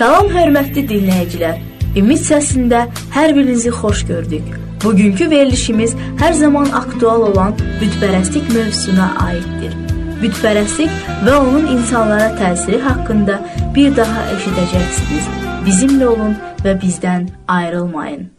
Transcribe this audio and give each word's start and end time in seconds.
Salam 0.00 0.30
hörmətli 0.32 0.80
dinləyicilər. 0.88 1.58
Ümid 2.00 2.22
səsində 2.24 2.86
hər 3.12 3.34
birinizi 3.36 3.68
xoş 3.80 4.06
gördük. 4.08 4.46
Bugünkü 4.80 5.26
verilişimiz 5.30 5.92
hər 6.22 6.32
zaman 6.38 6.70
aktual 6.78 7.26
olan 7.26 7.52
bütpərəstlik 7.82 8.48
mövzusuna 8.54 9.10
aiddir. 9.26 9.76
Bütpərəstlik 10.22 10.96
və 11.28 11.36
onun 11.42 11.68
insanlara 11.76 12.32
təsiri 12.40 12.80
haqqında 12.88 13.36
bir 13.76 13.92
daha 14.00 14.24
eşidəcəksiniz. 14.38 15.30
Bizimlə 15.68 16.12
olun 16.16 16.36
və 16.64 16.78
bizdən 16.80 17.28
ayrılmayın. 17.60 18.30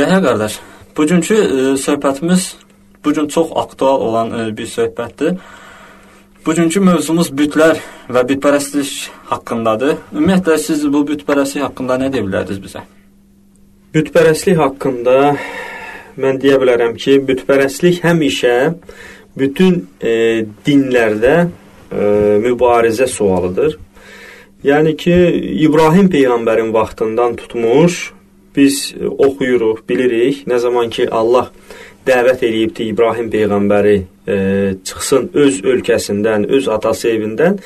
Yəhya 0.00 0.20
qardaş, 0.24 0.54
bugünkü 0.96 1.34
e, 1.34 1.62
söhbətimiz 1.76 2.54
bu 3.04 3.12
gün 3.12 3.26
çox 3.28 3.48
aktual 3.54 4.00
olan 4.00 4.28
e, 4.38 4.56
bir 4.56 4.66
söhbətdir. 4.66 5.34
Bugünkü 6.46 6.80
mövzumuz 6.80 7.28
bütlər 7.40 7.82
və 8.08 8.22
bütpərəstlik 8.30 9.10
haqqındadır. 9.28 9.98
Ümumiyyətlə 10.14 10.56
siz 10.58 10.86
bu 10.94 11.02
bütpərəstlik 11.10 11.66
haqqında 11.66 11.98
nə 12.00 12.08
deyə 12.14 12.24
bilərdiniz 12.28 12.62
bizə? 12.64 12.84
Bütpərəstlik 13.94 14.56
haqqında 14.62 15.16
mən 16.22 16.40
deyə 16.40 16.56
bilərəm 16.62 16.96
ki, 16.96 17.18
bütpərəstlik 17.28 18.00
həmişə 18.06 18.54
bütün 19.36 19.82
e, 20.00 20.46
dinlərdə 20.66 21.34
e, 21.44 21.50
mübarizə 22.46 23.10
sualıdır. 23.18 23.76
Yəni 24.64 24.96
ki, 24.96 25.18
İbrahim 25.66 26.08
peyğəmbərin 26.14 26.72
vaxtından 26.72 27.36
tutmuş 27.36 28.00
biz 28.56 28.94
oxuyuruq, 28.98 29.84
bilirik. 29.88 30.44
Nə 30.46 30.58
zaman 30.58 30.90
ki 30.90 31.08
Allah 31.10 31.50
dəvət 32.06 32.44
eləyibdi 32.48 32.88
İbrahim 32.90 33.30
peyğəmbəri 33.32 33.96
e, 34.28 34.36
çıxsın 34.84 35.30
öz 35.34 35.62
ölkəsindən, 35.72 36.46
öz 36.48 36.68
atası 36.68 37.08
evindən 37.12 37.58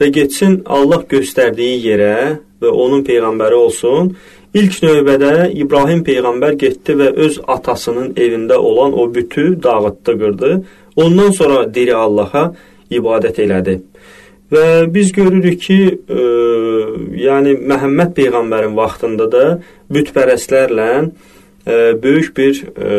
və 0.00 0.10
getsin 0.14 0.60
Allah 0.66 1.02
göstərdiyi 1.08 1.80
yerə 1.88 2.16
və 2.62 2.70
onun 2.70 3.04
peyğəmbəri 3.04 3.58
olsun. 3.58 4.14
İlk 4.54 4.80
növbədə 4.82 5.50
İbrahim 5.62 6.02
peyğəmbər 6.06 6.56
getdi 6.58 6.96
və 6.98 7.12
öz 7.26 7.38
atasının 7.46 8.14
evində 8.14 8.56
olan 8.56 8.96
o 8.98 9.06
bütü 9.14 9.62
dağıtdı, 9.62 10.18
qırdı. 10.18 10.52
Ondan 10.96 11.30
sonra 11.30 11.62
diri 11.74 11.94
Allaha 11.94 12.50
ibadət 12.90 13.38
elədi. 13.44 13.78
Və 14.50 14.64
biz 14.90 15.12
görürük 15.14 15.60
ki, 15.62 15.78
e, 16.10 16.22
yəni 17.22 17.54
Məhəmməd 17.70 18.16
peyğəmbərin 18.16 18.74
vaxtında 18.74 19.28
da 19.30 19.44
bütpərəstlərlə 19.94 20.88
e, 21.00 21.76
böyük 22.02 22.32
bir 22.36 22.62
e, 22.66 22.96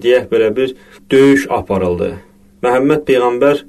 deyək 0.00 0.30
belə 0.30 0.48
bir 0.56 0.72
döyüş 1.12 1.46
aparıldı. 1.52 2.14
Məhəmməd 2.64 3.04
peyğəmbər 3.10 3.60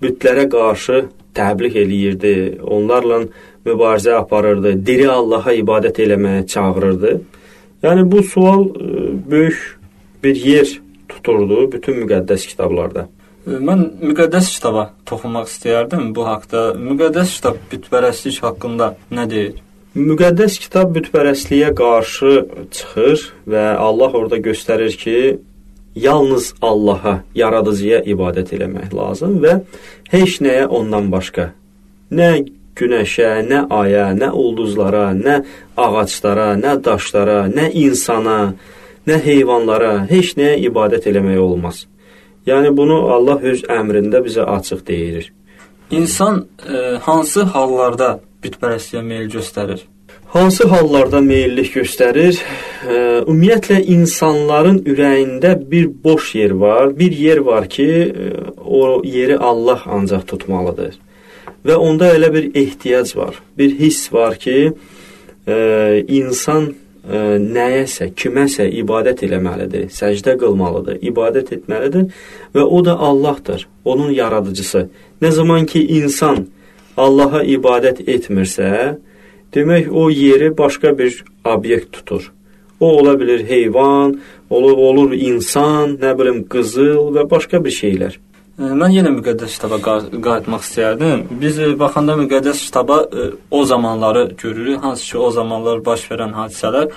bütlərə 0.00 0.46
qarşı 0.48 1.02
təbliğ 1.36 1.76
eləyirdi, 1.84 2.34
onlarla 2.64 3.26
mübarizə 3.66 4.16
aparırdı, 4.16 4.74
diri 4.86 5.08
Allaha 5.12 5.52
ibadət 5.52 6.00
eləməyə 6.06 6.46
çağırırdı. 6.48 7.14
Yəni 7.84 8.08
bu 8.12 8.22
sual 8.22 8.68
e, 8.72 9.12
böyük 9.30 9.78
bir 10.24 10.36
yer 10.36 10.78
tuturdu 11.08 11.66
bütün 11.72 12.00
müqəddəs 12.06 12.48
kitablarda. 12.48 13.08
Mən 13.50 13.80
müqəddəs 13.98 14.46
kitaba 14.54 14.82
toxunmaq 15.08 15.48
istəyərdim 15.50 16.12
bu 16.14 16.22
haqqda. 16.28 16.60
Müqəddəs 16.78 17.32
kitab 17.38 17.56
bütpərəstlik 17.72 18.38
haqqında 18.44 18.92
nə 19.10 19.24
deyir? 19.30 19.56
Müqəddəs 19.98 20.58
kitab 20.62 20.92
bütpərəstliyə 20.94 21.72
qarşı 21.74 22.34
çıxır 22.76 23.24
və 23.50 23.64
Allah 23.86 24.14
orada 24.20 24.38
göstərir 24.38 24.94
ki, 25.02 25.16
yalnız 25.98 26.52
Allaha, 26.62 27.16
yaradıcıya 27.34 28.04
ibadət 28.14 28.54
eləmək 28.54 28.94
lazım 28.94 29.40
və 29.42 29.58
heç 30.14 30.38
nəyə 30.46 30.68
ondan 30.70 31.10
başqa, 31.10 31.50
nə 32.14 32.30
günəşə, 32.78 33.32
nə 33.50 33.64
aya, 33.66 34.12
nə 34.14 34.30
ulduzlara, 34.30 35.10
nə 35.10 35.40
ağaclara, 35.74 36.52
nə 36.54 36.78
daşlara, 36.86 37.40
nə 37.50 37.66
insana, 37.74 38.54
nə 39.10 39.18
heyvanlara, 39.26 40.04
heç 40.12 40.36
nəyə 40.38 40.60
ibadət 40.70 41.10
eləmək 41.10 41.42
olmaz. 41.42 41.88
Yəni 42.46 42.72
bunu 42.76 42.96
Allah 43.12 43.42
öz 43.52 43.62
əmrində 43.68 44.22
bizə 44.24 44.46
açıq 44.48 44.86
deyir. 44.86 45.32
İnsan 45.90 46.44
e, 46.64 46.76
hansı 47.04 47.42
hallarda 47.54 48.20
bütpərəstliyə 48.44 49.02
meyl 49.04 49.28
göstərir? 49.32 49.82
Hansı 50.30 50.68
hallarda 50.68 51.20
meyillik 51.20 51.72
göstərir? 51.74 52.38
E, 52.86 52.96
ümumiyyətlə 53.26 53.80
insanların 53.96 54.78
ürəyində 54.86 55.56
bir 55.70 55.88
boş 56.04 56.34
yer 56.34 56.50
var. 56.50 56.98
Bir 56.98 57.12
yer 57.12 57.42
var 57.44 57.68
ki, 57.68 57.84
e, 57.84 58.30
o 58.64 59.02
yeri 59.04 59.38
Allah 59.38 59.82
ancaq 59.86 60.26
tutmalıdır. 60.30 60.94
Və 61.66 61.74
onda 61.74 62.14
elə 62.14 62.30
bir 62.34 62.46
ehtiyac 62.54 63.16
var. 63.16 63.34
Bir 63.58 63.74
hiss 63.80 64.12
var 64.12 64.38
ki, 64.38 64.72
e, 65.48 66.04
insan 66.08 66.74
ə, 67.04 67.38
nəyəsə, 67.40 68.10
kiməsə 68.16 68.66
ibadət 68.80 69.24
eləməlidir, 69.26 69.88
səcdə 69.94 70.36
qılmalıdır, 70.40 71.00
ibadət 71.10 71.52
etməlidir 71.58 72.08
və 72.54 72.64
o 72.64 72.82
da 72.84 72.96
Allahdır, 72.98 73.66
onun 73.84 74.10
yaradıcısı. 74.14 74.88
Nə 75.22 75.30
zaman 75.36 75.66
ki 75.66 75.84
insan 76.00 76.46
Allaha 76.96 77.42
ibadət 77.46 78.02
etmirsə, 78.08 78.98
demək 79.54 79.88
o 79.90 80.10
yeri 80.10 80.50
başqa 80.58 80.92
bir 80.98 81.24
obyekt 81.44 81.92
tutur. 81.92 82.32
O 82.80 82.96
ola 83.00 83.14
bilər 83.20 83.44
heyvan, 83.44 84.16
olur, 84.50 84.76
olur 84.76 85.12
insan, 85.12 85.98
nə 86.00 86.14
bilim 86.18 86.44
qızıl 86.48 87.12
və 87.16 87.26
başqa 87.30 87.60
bir 87.64 87.74
şeylər. 87.76 88.16
Mən 88.60 88.92
yenə 88.92 89.08
müqəddəs 89.14 89.54
kitaba 89.56 89.78
qayıtmaq 89.80 90.64
istəyərdim. 90.66 91.22
Biz 91.40 91.58
e, 91.64 91.68
baxanda 91.80 92.12
müqəddəs 92.20 92.66
kitaba 92.66 92.98
e, 93.08 93.30
o 93.50 93.64
zamanları 93.64 94.24
görürük, 94.42 94.82
hansı 94.84 95.04
ki 95.10 95.18
o 95.18 95.30
zamanlar 95.32 95.80
baş 95.84 96.04
verən 96.10 96.34
hadisələr. 96.36 96.90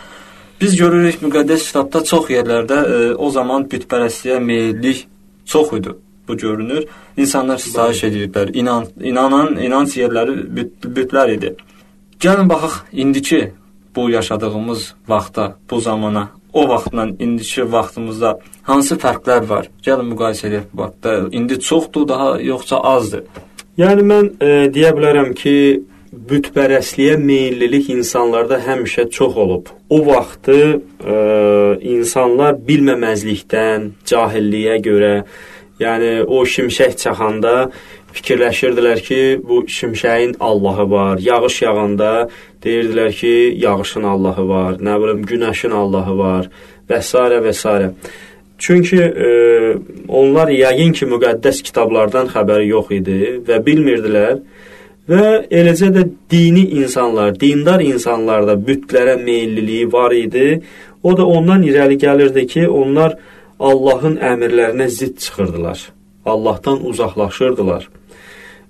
Biz 0.59 0.75
görürük 0.75 1.21
müqəddəs 1.23 1.69
kitabda 1.69 2.03
çox 2.09 2.27
yerlərdə 2.35 2.79
e, 2.83 2.99
o 3.15 3.29
zaman 3.29 3.69
bütpərəstliyə 3.71 4.41
meyllik 4.43 5.05
çox 5.45 5.71
idi. 5.79 5.95
Bu 6.27 6.37
görünür. 6.37 6.83
İnsanlar 7.17 7.57
sitayiş 7.57 8.03
edirdilər. 8.09 8.51
İnan, 8.53 8.91
inanan, 8.99 9.55
inanc 9.55 9.95
yerləri 9.95 10.35
büt, 10.57 10.75
bütlər 10.83 11.31
idi. 11.37 11.55
Gəlin 12.19 12.51
baxaq 12.51 12.91
indiki 12.91 13.53
bu 13.95 14.09
yaşadığımız 14.09 14.93
vaxta, 15.07 15.55
bu 15.71 15.79
zamana 15.79 16.29
o 16.53 16.67
vaxtla 16.69 17.07
indiki 17.19 17.65
vaxtımızda 17.71 18.37
hansı 18.69 18.97
fərqlər 19.01 19.47
var? 19.49 19.69
Gəlin 19.85 20.11
müqayisə 20.13 20.49
edək 20.49 20.69
bu 20.73 20.83
vaxtda. 20.83 21.15
İndi 21.31 21.59
çoxdur, 21.59 22.07
daha 22.07 22.29
yoxsa 22.41 22.79
azdır? 22.93 23.23
Yəni 23.77 24.05
mən 24.05 24.29
e, 24.37 24.51
deyə 24.73 24.91
bilərəm 24.97 25.33
ki, 25.37 25.55
bütpərəstliyə 26.29 27.15
meyllilik 27.17 27.89
insanlarda 27.89 28.59
həmişə 28.67 29.09
çox 29.09 29.37
olub. 29.43 29.71
O 29.89 30.03
vaxtı 30.05 30.59
e, 31.13 31.15
insanlar 31.95 32.59
bilməməzlikdən, 32.67 33.89
cahilliyə 34.05 34.77
görə, 34.85 35.13
yəni 35.81 36.13
o 36.23 36.43
şimşək 36.45 36.97
çaxanda 37.01 37.55
fikirləşirdilər 38.13 39.01
ki, 39.07 39.21
bu 39.43 39.63
şimşəyin 39.77 40.35
Allahı 40.39 40.85
var. 40.91 41.21
Yağış 41.21 41.61
yağanda 41.61 42.11
deyirdilər 42.63 43.11
ki, 43.13 43.33
yağışın 43.63 44.03
Allahı 44.03 44.47
var. 44.49 44.77
Nə 44.77 44.99
bilim, 45.01 45.23
günəşin 45.31 45.73
Allahı 45.73 46.17
var 46.17 46.49
və 46.89 47.01
s. 47.01 47.17
və 47.17 47.53
s. 47.53 47.91
Çünki 48.57 49.01
e, 49.01 49.29
onlar 50.07 50.51
yəqin 50.53 50.93
ki, 50.93 51.07
müqəddəs 51.13 51.63
kitablardan 51.67 52.29
xəbəri 52.35 52.69
yox 52.69 52.91
idi 52.99 53.19
və 53.47 53.59
bilmirdilər 53.65 54.37
və 55.09 55.25
eləcə 55.51 55.89
də 55.95 56.05
dini 56.31 56.63
insanlar, 56.79 57.33
dindar 57.39 57.81
insanlarda 57.83 58.55
bütlərə 58.67 59.17
meylliliyi 59.23 59.91
var 59.91 60.15
idi. 60.15 60.61
O 61.03 61.17
da 61.17 61.25
ondan 61.25 61.65
irəli 61.67 61.97
gəlirdi 61.99 62.45
ki, 62.53 62.69
onlar 62.69 63.17
Allahın 63.59 64.15
əmrlərinə 64.21 64.87
zidd 64.87 65.17
çıxırdılar. 65.19 65.89
Allahdan 66.25 66.85
uzaqlaşırdılar 66.87 67.89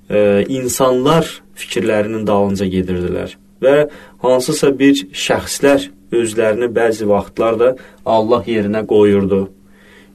e, 0.09 0.45
insanlar 0.47 1.27
fikirlərinin 1.55 2.27
dalınca 2.27 2.65
gedirdilər 2.65 3.37
və 3.63 3.75
hansısa 4.23 4.71
bir 4.79 5.05
şəxslər 5.25 5.89
özlərini 6.13 6.69
bəzi 6.73 7.07
vaxtlarda 7.09 7.75
Allah 8.05 8.43
yerinə 8.47 8.83
qoyurdu. 8.87 9.47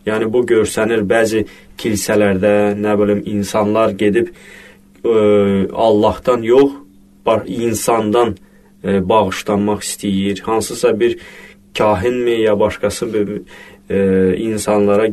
Yəni 0.06 0.29
bu 0.32 0.44
görsənir 0.49 1.02
bəzi 1.08 1.44
kilsələrdə, 1.81 2.75
nə 2.79 2.94
bilim 3.00 3.23
insanlar 3.26 3.96
gedib 3.99 4.31
e, 4.31 5.14
Allahdan 5.73 6.44
yox, 6.46 6.76
insandan 7.46 8.37
e, 8.85 9.08
bağışlanmaq 9.08 9.82
istəyir. 9.85 10.43
Hansısa 10.43 11.00
bir 11.00 11.19
kahinmi 11.79 12.40
ya 12.43 12.61
başqası 12.61 13.14
bir 13.14 13.43
e, 13.90 14.37
insanlara 14.37 15.08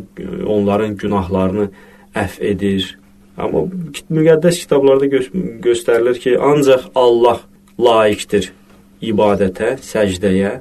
onların 0.48 0.98
günahlarını 0.98 1.69
əfv 2.16 2.44
edir 2.44 2.98
Amma 3.38 3.66
müqəddəs 4.10 4.62
kitablarda 4.64 5.10
gö 5.12 5.26
göstərilir 5.66 6.22
ki, 6.24 6.38
ancaq 6.40 6.88
Allah 6.96 7.42
layiqdir 7.80 8.54
ibadətə, 9.04 9.76
səcdəyə 9.84 10.54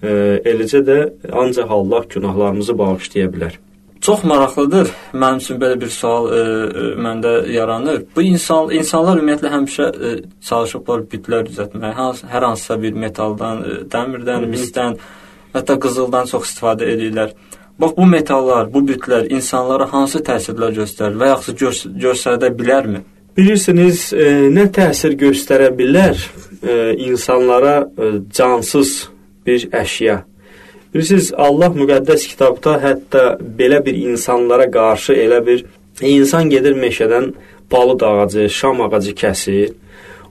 E, 0.00 0.12
eləcə 0.48 0.80
də 0.84 0.96
ancaq 1.36 1.72
Allah 1.76 2.06
günahlarımızı 2.08 2.78
bağışlaya 2.78 3.26
bilər. 3.34 3.58
Çox 4.00 4.22
maraqlıdır. 4.24 4.88
Mənim 5.12 5.42
üçün 5.42 5.58
belə 5.60 5.76
bir 5.80 5.90
sual 5.92 6.30
e, 6.32 6.38
e, 6.40 6.84
məndə 7.04 7.32
yaranır. 7.52 7.98
Bu 8.16 8.24
insan 8.24 8.72
insanlar 8.72 9.20
ümumiyyətlə 9.20 9.50
həmişə 9.52 9.88
e, 9.92 10.12
çalışıblar 10.48 11.04
bütlər 11.12 11.44
düzəltməyə. 11.50 11.92
Hans, 11.98 12.22
hər 12.24 12.46
hansısa 12.48 12.78
bir 12.80 12.96
metaldan, 12.96 13.60
e, 13.60 13.76
dəmirdən, 13.92 14.48
misdən, 14.54 14.96
hətta 15.52 15.76
qızıldan 15.84 16.32
çox 16.32 16.48
istifadə 16.48 16.88
edirlər. 16.94 17.36
Bax 17.80 17.96
bu 17.96 18.06
metallar, 18.06 18.66
bu 18.74 18.82
bütlər 18.84 19.30
insanlara 19.32 19.86
hansı 19.92 20.20
təsirlər 20.26 20.74
göstərir 20.76 21.16
və 21.20 21.30
yaxud 21.32 21.60
görs 21.60 21.84
göstərə 22.04 22.50
bilərmi? 22.58 23.04
Bilirsiniz, 23.36 24.10
e, 24.12 24.26
nə 24.52 24.66
təsir 24.74 25.14
göstərə 25.20 25.70
bilər 25.78 26.18
e, 26.18 26.74
insanlara 27.08 27.76
e, 27.86 28.10
cansız 28.36 29.08
bir 29.46 29.70
əşya 29.72 30.24
Bilirsiniz, 30.94 31.28
Allah 31.38 31.70
müqəddəs 31.70 32.24
kitabda 32.32 32.72
hətta 32.82 33.22
belə 33.58 33.78
bir 33.86 33.94
insanlara 33.94 34.66
qarşı 34.74 35.14
elə 35.24 35.38
bir 35.46 35.62
insan 36.02 36.50
gedir 36.50 36.74
meşədən 36.74 37.28
palıd 37.70 38.02
ağacı, 38.02 38.48
şam 38.50 38.80
ağacı 38.82 39.14
kəsir, 39.20 39.70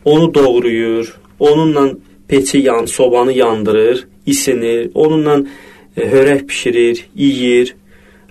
onu 0.06 0.34
doğrayır, 0.34 1.13
onunla 1.40 1.86
peçi 2.28 2.57
yan, 2.57 2.86
sobanı 2.86 3.34
yandırır, 3.34 4.07
isinir, 4.25 4.92
onunla 4.94 5.40
hörək 5.95 6.47
bişirir, 6.50 7.06
yeyir. 7.15 7.75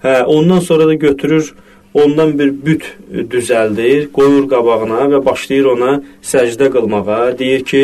Hə, 0.02 0.22
ondan 0.24 0.60
sonra 0.60 0.86
da 0.86 0.94
götürür, 0.94 1.54
ondan 1.94 2.38
bir 2.38 2.52
büt 2.66 2.84
düzəldir, 3.32 4.10
qoyur 4.14 4.48
qabağına 4.50 5.08
və 5.14 5.24
başlayır 5.24 5.74
ona 5.74 6.00
səcdə 6.22 6.70
qılmağa. 6.72 7.38
Deyir 7.38 7.64
ki, 7.64 7.82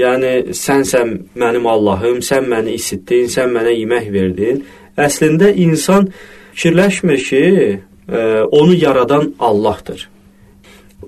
Yəni 0.00 0.54
sənsən 0.56 1.10
mənim 1.36 1.66
Allahım, 1.68 2.22
sən 2.24 2.46
məni 2.48 2.78
isitdin, 2.78 3.28
sən 3.28 3.52
mənə 3.52 3.74
yemək 3.76 4.08
verdin. 4.12 4.62
Əslində 4.96 5.50
insan 5.52 6.08
fikirləşmir 6.54 7.20
ki, 7.26 7.42
ə, 8.08 8.16
e, 8.16 8.22
onu 8.48 8.74
yaradan 8.74 9.34
Allahdır. 9.38 10.08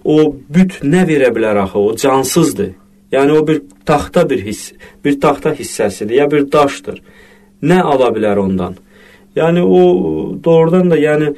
O 0.04 0.34
büt 0.52 0.82
nə 0.84 1.06
verə 1.08 1.32
bilər 1.32 1.62
axı? 1.64 1.80
O 1.80 1.96
cansızdır. 1.96 2.74
Yəni 3.14 3.38
o 3.38 3.46
bir 3.46 3.62
taxta 3.86 4.24
bir 4.28 4.42
hiss, 4.44 4.72
bir 5.04 5.16
taxta 5.20 5.54
hissəsidir, 5.54 6.14
ya 6.20 6.30
bir 6.30 6.50
daşdır. 6.52 7.00
Nə 7.62 7.80
ala 7.82 8.10
bilər 8.14 8.40
ondan? 8.42 8.76
Yəni 9.36 9.62
o 9.62 9.80
doğrudan 10.44 10.90
da 10.90 10.98
yəni 10.98 11.32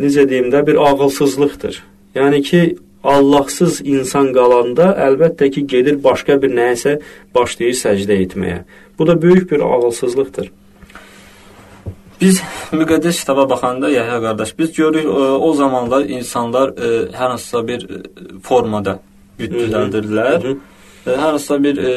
necə 0.00 0.28
deyim 0.28 0.50
də 0.52 0.66
bir 0.66 0.76
ağılsızlıqdır. 0.88 1.82
Yəni 2.14 2.42
ki 2.42 2.62
Allahsız 3.04 3.80
insan 3.84 4.32
qalanda 4.34 4.90
əlbəttə 5.06 5.50
ki, 5.54 5.66
gedir 5.70 6.00
başqa 6.04 6.36
bir 6.42 6.50
nəyəsə 6.50 6.98
başlayır 7.34 7.76
səcdə 7.78 8.16
etməyə. 8.24 8.62
Bu 8.98 9.06
da 9.06 9.14
böyük 9.22 9.50
bir 9.52 9.60
ağılsızlıqdır. 9.60 10.50
Biz 12.20 12.40
müqəddəs 12.74 13.20
kitaba 13.22 13.44
baxanda 13.50 13.90
Yahya 13.90 14.18
qardaş, 14.20 14.58
biz 14.58 14.72
görürük 14.72 15.06
o, 15.06 15.24
e, 15.24 15.28
o 15.48 15.52
zamanlar 15.54 16.08
insanlar 16.10 16.68
e, 16.68 16.88
hər 17.14 17.28
hansısa 17.34 17.62
bir 17.68 17.84
e, 17.86 18.00
formada 18.42 18.98
büt 19.38 19.54
düzəldirdilər. 19.54 20.42
Hər 20.42 20.56
hansısa 21.16 21.62
bir 21.62 21.78
ə, 21.78 21.92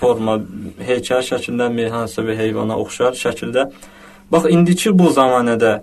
forma, 0.00 0.38
heykəl 0.84 1.22
şəklində 1.30 1.70
mi, 1.72 1.88
hansısa 1.92 2.26
bir 2.26 2.36
heyvana 2.36 2.78
oxşar 2.78 3.16
şəkildə. 3.18 3.68
Bax 4.32 4.50
indiki 4.52 4.92
bu 4.98 5.08
zamanədə 5.16 5.78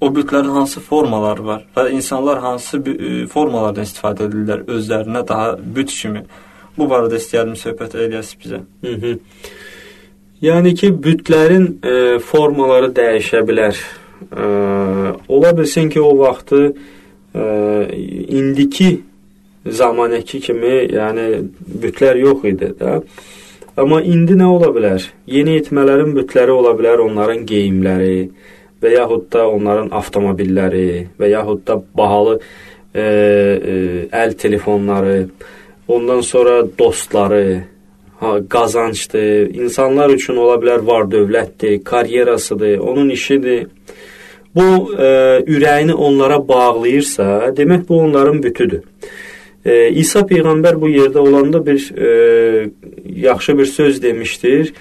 o 0.00 0.08
bütlərin 0.14 0.54
hansı 0.56 0.80
formaları 0.80 1.44
var 1.44 1.64
və 1.76 1.90
insanlar 1.92 2.38
hansı 2.40 2.80
e, 2.80 3.26
formalardan 3.28 3.84
istifadə 3.84 4.28
edirlər 4.28 4.64
özlərinə 4.76 5.26
daha 5.28 5.50
büt 5.60 5.92
kimi. 5.92 6.24
Bu 6.78 6.86
barədə 6.88 7.18
istəyərdim 7.20 7.58
söhbət 7.60 7.96
eləyəsiz 7.98 8.38
bizə. 8.40 8.62
Hı 8.84 8.94
-hı. 8.94 9.18
Yəni 10.40 10.74
ki, 10.74 10.88
bütlərin 11.04 11.66
e, 11.84 12.18
formaları 12.18 12.88
dəyişə 12.96 13.44
bilər. 13.48 13.76
E, 14.32 14.44
ola 15.28 15.58
bilsin 15.58 15.90
ki, 15.90 16.00
o 16.00 16.18
vaxtı 16.18 16.72
e, 17.34 17.42
indiki 18.28 19.00
zamanəki 19.66 20.40
kimi, 20.40 20.76
yəni 20.94 21.26
bütlər 21.82 22.20
yox 22.20 22.46
idi 22.52 22.72
də. 22.80 23.00
Amma 23.80 24.00
indi 24.02 24.34
nə 24.36 24.48
ola 24.50 24.70
bilər? 24.74 25.04
Yeni 25.30 25.58
etmələrin 25.60 26.14
bütləri 26.16 26.52
ola 26.52 26.72
bilər, 26.76 27.02
onların 27.04 27.44
geyimləri, 27.48 28.30
və 28.80 28.94
yaxud 28.94 29.28
da 29.32 29.46
onların 29.48 29.90
avtomobilləri 29.96 30.90
və 31.20 31.30
yaxud 31.34 31.64
da 31.68 31.76
bahalı 31.96 32.38
e, 32.94 33.02
e, 33.02 33.74
əl 34.08 34.36
telefonları, 34.40 35.28
ondan 35.88 36.20
sonra 36.20 36.62
dostları, 36.78 37.64
ha, 38.20 38.38
qazancdır, 38.48 39.50
insanlar 39.54 40.10
üçün 40.16 40.40
ola 40.40 40.56
bilər 40.62 40.86
var 40.86 41.08
dövlətdir, 41.12 41.82
karyerasıdır, 41.84 42.78
onun 42.78 43.10
işidir. 43.10 43.66
Bu 44.54 44.94
e, 44.98 45.08
ürəyini 45.46 45.94
onlara 45.94 46.40
bağlayırsa, 46.48 47.52
demək 47.56 47.88
bu 47.88 48.00
onların 48.00 48.42
bütüdür. 48.42 48.82
E, 49.64 49.90
İsa 49.90 50.20
peyğəmbər 50.24 50.80
bu 50.80 50.88
yerdə 50.88 51.18
olanda 51.18 51.60
bir 51.66 51.90
e, 51.96 52.70
yaxşı 53.04 53.58
bir 53.58 53.66
söz 53.66 54.02
demişdir. 54.02 54.72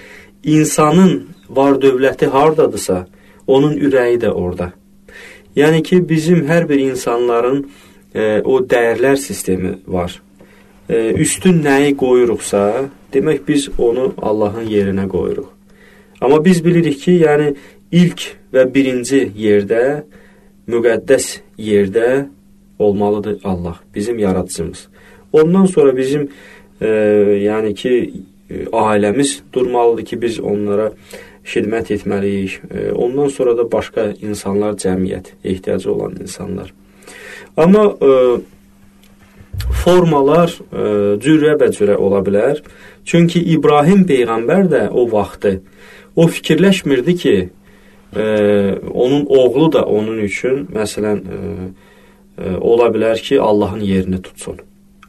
İnsanın 0.43 1.27
var 1.49 1.75
dövləti 1.81 2.25
hardadısa, 2.25 3.07
onun 3.47 3.75
ürəyi 3.77 4.21
də 4.21 4.29
orada. 4.29 4.71
Yəni 5.55 5.83
ki, 5.83 6.09
bizim 6.09 6.45
hər 6.47 6.69
bir 6.69 6.79
insanların 6.79 7.65
e, 8.15 8.41
o 8.45 8.61
dəyərlər 8.61 9.17
sistemi 9.17 9.75
var. 9.87 10.21
E, 10.89 11.11
üstün 11.13 11.59
nəyi 11.63 11.95
qoyuruqsa, 11.97 12.85
demək 13.13 13.41
biz 13.47 13.69
onu 13.77 14.13
Allahın 14.21 14.69
yerinə 14.69 15.07
qoyuruq. 15.09 15.49
Amma 16.21 16.45
biz 16.45 16.63
bilirik 16.65 17.01
ki, 17.01 17.19
yəni 17.25 17.53
ilk 17.91 18.25
və 18.53 18.65
birinci 18.73 19.25
yerdə, 19.35 20.03
müqəddəs 20.69 21.39
yerdə 21.57 22.27
olmalıdır 22.79 23.41
Allah, 23.43 23.75
bizim 23.95 24.19
yaradıcımız. 24.19 24.87
Ondan 25.33 25.65
sonra 25.65 25.97
bizim 25.97 26.29
e, 26.81 26.87
yəni 27.45 27.73
ki, 27.73 28.13
e, 28.49 28.63
ailəmiz 28.63 29.39
durmalıdır 29.53 30.05
ki, 30.05 30.21
biz 30.21 30.39
onlara 30.39 30.91
xidmət 31.45 31.93
etməliyik. 31.95 32.59
E, 32.71 32.91
ondan 32.91 33.27
sonra 33.27 33.57
da 33.57 33.71
başqa 33.71 34.13
insanlar, 34.21 34.73
cəmiyyət, 34.73 35.35
ehtiyacı 35.43 35.91
olan 35.93 36.15
insanlar. 36.21 36.73
Amma 37.57 37.85
e, 38.01 38.09
formalar 39.83 40.55
e, 40.71 40.83
cürə-bəcürə 41.23 41.95
ola 41.95 42.23
bilər. 42.25 42.63
Çünki 43.05 43.41
İbrahim 43.53 44.05
peyğəmbər 44.07 44.69
də 44.71 44.87
o 44.89 45.11
vaxtı 45.11 45.59
o 46.15 46.27
fikirləşmirdi 46.27 47.15
ki, 47.15 47.35
ə, 48.15 48.25
onun 48.91 49.25
oğlu 49.25 49.71
da 49.73 49.85
onun 49.85 50.19
üçün 50.25 50.65
məsələn 50.73 51.21
ə, 51.21 51.39
ola 52.61 52.89
bilər 52.93 53.21
ki, 53.21 53.41
Allahın 53.41 53.79
yerini 53.79 54.21
tutsun. 54.21 54.57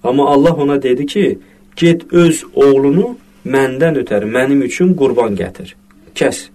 Amma 0.02 0.28
Allah 0.30 0.54
ona 0.54 0.82
dedi 0.82 1.06
ki, 1.06 1.38
get 1.76 2.12
öz 2.12 2.44
oğlunu 2.54 3.16
məndən 3.46 4.00
ötəri 4.02 4.28
mənim 4.28 4.62
üçün 4.62 4.94
qurban 4.94 5.36
gətir 5.36 5.74
kəs. 6.14 6.48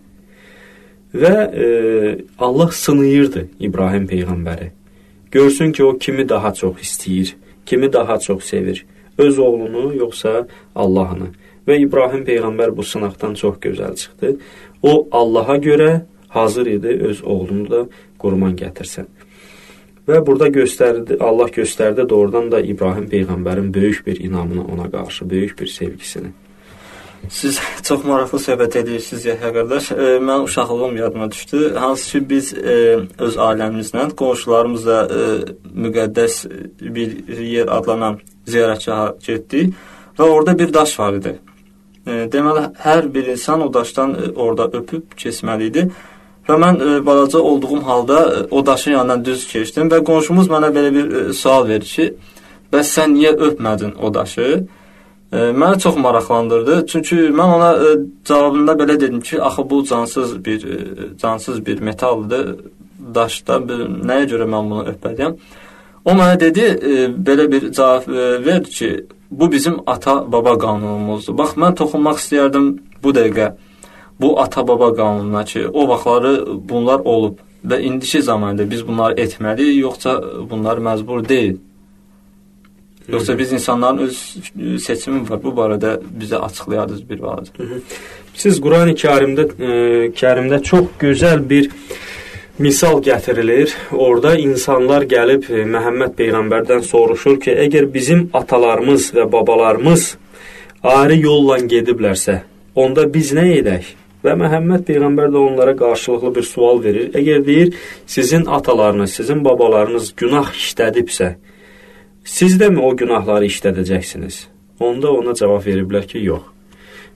Və 1.16 1.36
e, 1.66 1.68
Allah 2.40 2.72
sınayırdı 2.72 3.48
İbrahim 3.60 4.06
peyğəmbəri. 4.08 4.70
Görsün 5.32 5.72
ki, 5.72 5.84
o 5.84 5.98
kimi 5.98 6.30
daha 6.30 6.54
çox 6.54 6.82
istəyir, 6.82 7.36
kimi 7.66 7.94
daha 7.94 8.20
çox 8.20 8.44
sevir. 8.44 8.86
Öz 9.18 9.40
oğlunu 9.40 9.96
yoxsa 9.96 10.48
Allahını. 10.76 11.32
Və 11.68 11.80
İbrahim 11.80 12.26
peyğəmbər 12.28 12.76
bu 12.78 12.84
sınaqdan 12.84 13.34
çox 13.34 13.56
gözəl 13.64 13.96
çıxdı. 13.96 14.38
O 14.84 15.08
Allaha 15.12 15.56
görə 15.58 16.02
hazır 16.30 16.66
idi 16.66 16.88
öz 16.88 17.24
oğlunu 17.24 17.70
da 17.70 17.88
qurban 18.20 18.56
gətirsin. 18.56 19.06
Və 20.06 20.20
burada 20.26 20.48
göstərdi, 20.54 21.18
Allah 21.20 21.50
göstərdi 21.50 22.06
doğrudan 22.10 22.52
da 22.52 22.60
İbrahim 22.62 23.08
peyğəmbərin 23.10 23.74
böyük 23.74 24.06
bir 24.08 24.20
inamını 24.20 24.66
ona 24.74 24.92
qarşı, 24.92 25.30
böyük 25.30 25.60
bir 25.60 25.68
sevgisini. 25.68 26.34
Siz 27.30 27.58
çox 27.84 28.04
maraqlı 28.06 28.38
söhbət 28.40 28.78
edirsiniz 28.84 29.26
Yəhya 29.26 29.50
qardaş. 29.54 29.92
E, 29.92 30.10
mən 30.22 30.44
uşaqlığım 30.46 30.98
yadıma 30.98 31.32
düşdü. 31.32 31.74
Hansı 31.76 32.12
ki 32.12 32.30
biz 32.30 32.54
e, 32.54 33.00
öz 33.20 33.38
ailəmizlə, 33.48 34.12
qonşularımızla 34.20 35.00
e, 35.06 35.24
müqəddəs 35.88 36.38
bir 36.82 37.40
yer 37.40 37.72
adlanan 37.78 38.20
ziyarətgaha 38.46 39.16
getdik 39.26 39.74
və 40.20 40.30
orada 40.30 40.60
bir 40.60 40.74
daş 40.74 41.00
var 41.00 41.18
idi. 41.18 41.38
E, 42.06 42.12
deməli 42.30 42.68
hər 42.86 43.10
bir 43.14 43.34
insan 43.34 43.66
o 43.66 43.74
daşdan 43.74 44.14
e, 44.14 44.32
orada 44.36 44.70
öpüb 44.78 45.18
keçməli 45.18 45.72
idi. 45.72 45.90
Və 46.46 46.58
mən 46.62 46.78
e, 46.78 47.06
balaca 47.06 47.40
olduğum 47.40 47.82
halda 47.86 48.18
e, 48.36 48.48
o 48.52 48.66
daşın 48.66 48.92
yanından 48.92 49.26
düz 49.26 49.48
keçdim 49.50 49.90
və 49.90 50.04
qonşumuz 50.06 50.50
mənə 50.52 50.70
belə 50.76 50.92
bir 50.94 51.14
e, 51.20 51.34
sual 51.34 51.68
verir 51.68 51.88
ki, 51.90 52.12
bəs 52.74 52.92
sən 52.98 53.16
niyə 53.18 53.34
öpmədin 53.48 53.96
o 53.98 54.14
daşı? 54.14 54.66
Məni 55.36 55.80
çox 55.82 55.98
maraqlandırdı. 55.98 56.86
Çünki 56.88 57.16
mən 57.36 57.54
ona 57.58 57.70
ə, 57.74 57.88
cavabında 58.26 58.72
belə 58.80 58.94
dedim 59.00 59.22
ki, 59.22 59.42
axı 59.42 59.66
bu 59.70 59.82
cansız 59.84 60.36
bir 60.46 60.62
ə, 60.64 60.78
cansız 61.22 61.66
bir 61.66 61.82
metaldır. 61.82 62.54
Daşda 63.16 63.58
bir, 63.68 63.82
nəyə 64.06 64.30
görə 64.32 64.48
mən 64.54 64.70
bunu 64.70 64.86
öpməliyəm? 64.94 65.36
O 66.06 66.16
mənə 66.16 66.40
dedi, 66.40 66.70
ə, 66.70 67.10
belə 67.28 67.50
bir 67.52 67.68
cavab 67.74 68.08
ə, 68.08 68.30
verdi 68.46 68.70
ki, 68.78 68.92
bu 69.32 69.52
bizim 69.52 69.82
ata-baba 69.88 70.56
qanunumuzdur. 70.62 71.36
Bax 71.42 71.58
mən 71.60 71.76
toxunmaq 71.82 72.22
istəyərdim 72.22 72.70
bu 73.04 73.16
dəqiqə 73.18 73.50
bu 74.22 74.40
ata-baba 74.40 74.96
qanununa 74.96 75.46
ki, 75.46 75.68
o 75.68 75.88
vaxtları 75.88 76.34
bunlar 76.70 77.00
olub 77.00 77.40
və 77.66 77.82
indiki 77.82 78.22
zamanda 78.22 78.70
biz 78.72 78.88
bunları 78.88 79.22
etməliyik, 79.22 79.80
yoxsa 79.82 80.22
bunlar 80.50 80.78
məcbur 80.78 81.30
deyil. 81.30 81.58
Yoxsa 83.08 83.38
biz 83.38 83.52
insanların 83.52 83.98
öz 83.98 84.84
seçimi 84.84 85.30
var. 85.30 85.44
Bu 85.44 85.54
barədə 85.54 86.00
bizə 86.22 86.36
açıqlayardınız 86.36 87.10
bir 87.10 87.22
balaca. 87.22 87.52
Siz 88.34 88.58
Qurani-Kərimdə 88.62 89.46
e, 89.46 89.70
Kərimdə 90.18 90.62
çox 90.64 90.88
gözəl 91.00 91.50
bir 91.50 91.70
misal 92.60 93.02
gətirilir. 93.04 93.76
Orda 93.92 94.36
insanlar 94.42 95.06
gəlib 95.12 95.46
e, 95.52 95.66
Məhəmməd 95.76 96.16
peyğəmbərdən 96.18 96.82
soruşur 96.82 97.38
ki, 97.44 97.54
əgər 97.68 97.92
bizim 97.94 98.30
atalarımız 98.34 99.12
və 99.20 99.28
babalarımız 99.32 100.08
ayrı 100.84 101.20
yolla 101.20 101.60
gediblərsə, 101.60 102.40
onda 102.76 103.06
biz 103.14 103.34
nə 103.38 103.46
edək? 103.60 103.94
Və 104.26 104.34
Məhəmməd 104.40 104.88
peyğəmbər 104.88 105.30
də 105.34 105.38
onlara 105.38 105.76
qarşılıqlı 105.78 106.32
bir 106.36 106.48
sual 106.50 106.82
verir. 106.84 107.12
Əgər 107.14 107.46
deyir, 107.46 107.76
sizin 108.08 108.46
atalarınız, 108.46 109.14
sizin 109.20 109.44
babalarınız 109.46 110.14
günah 110.18 110.50
işlədibsə, 110.50 111.36
siz 112.24 112.58
də 112.62 112.72
mi 112.74 112.82
o 112.82 112.96
günahları 112.98 113.46
işlədəcəksiniz? 113.46 114.42
Onda 114.80 115.12
ona 115.14 115.36
cavab 115.38 115.62
veriblər 115.68 116.08
ki, 116.10 116.24
yox. 116.26 116.52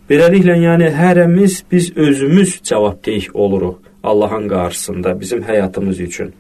Beləliklə, 0.10 0.56
yəni 0.58 0.90
hərəmiz 0.94 1.64
biz 1.72 1.92
özümüz 1.98 2.60
cavabdeh 2.66 3.34
oluruq 3.34 3.90
Allahın 4.04 4.48
qarşısında 4.50 5.20
bizim 5.20 5.44
həyatımız 5.44 6.00
üçün. 6.02 6.32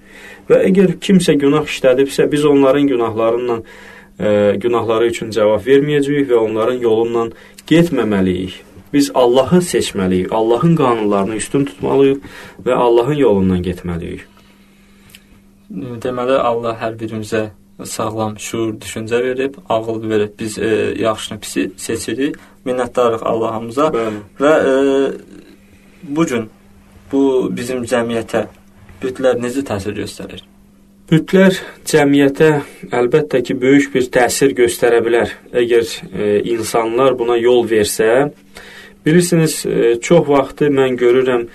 Və 0.49 0.63
əgər 0.69 0.95
kimsə 1.01 1.35
günah 1.38 1.67
işlədibsə, 1.69 2.31
biz 2.31 2.45
onların 2.45 2.88
günahlarından 2.88 3.63
e, 4.19 4.55
günahları 4.57 5.11
üçün 5.11 5.29
cavab 5.35 5.65
verməyəcəyik 5.67 6.29
və 6.31 6.39
onların 6.45 6.81
yolundan 6.81 7.33
getməməliyik. 7.69 8.61
Biz 8.93 9.12
Allahı 9.13 9.62
seçməliyik, 9.62 10.34
Allahın 10.34 10.75
qanunlarını 10.75 11.36
üstün 11.36 11.65
tutmalıyıq 11.65 12.19
və 12.65 12.74
Allahın 12.74 13.13
yolundan 13.13 13.63
getməliyik. 13.63 14.25
Deməli 16.03 16.38
Allah 16.41 16.77
hər 16.81 16.98
birimizə 16.98 17.50
sağlam 17.86 18.39
şuur 18.39 18.74
düşüncə 18.81 19.24
verib, 19.24 19.53
ağıl 19.69 20.10
verib. 20.10 20.29
Biz 20.39 20.60
e, 20.60 20.93
yaxşını 21.00 21.39
pisi 21.39 21.72
seçirik. 21.77 22.36
Minnətdarıq 22.65 23.24
Allahımıza 23.24 23.88
Bəli. 23.93 24.22
və 24.39 24.53
e, 24.69 25.12
bu 26.03 26.25
gün 26.25 26.50
bu 27.12 27.22
bizim 27.55 27.84
cəmiyyətə 27.84 28.46
bütlər 29.03 29.39
necə 29.39 29.63
təsir 29.65 29.96
göstərir? 29.96 30.43
Bütlər 31.10 31.55
cəmiyyətə 31.89 32.50
əlbəttə 32.93 33.43
ki, 33.43 33.55
böyük 33.62 33.93
bir 33.96 34.10
təsir 34.13 34.53
göstərə 34.58 35.00
bilər. 35.05 35.31
Əgər 35.53 35.86
e, 36.13 36.27
insanlar 36.53 37.17
buna 37.17 37.38
yol 37.38 37.63
versə, 37.69 38.29
bilirsiniz, 39.05 39.65
e, 39.65 39.99
çox 40.01 40.27
vaxtı 40.29 40.69
mən 40.73 40.97
görürəm 40.99 41.47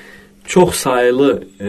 çox 0.44 0.74
saylı 0.74 1.30
e, 1.60 1.68